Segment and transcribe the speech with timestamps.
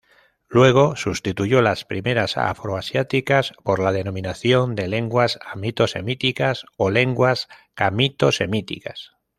[0.49, 9.11] Luego sustituyó las primeras, afroasiáticas, por la denominación de Lenguas hamito-semíticas o Lenguas camito-semíticas.